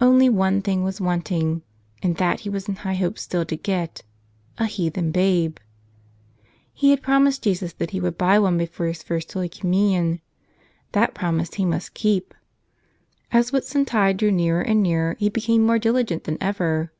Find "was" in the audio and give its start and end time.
0.84-1.00, 2.48-2.68